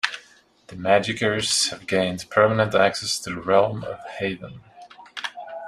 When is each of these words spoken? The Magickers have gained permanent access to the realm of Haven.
The 0.65 0.75
Magickers 0.75 1.69
have 1.69 1.85
gained 1.85 2.27
permanent 2.31 2.73
access 2.73 3.19
to 3.19 3.29
the 3.35 3.39
realm 3.39 3.83
of 3.83 3.99
Haven. 4.17 4.61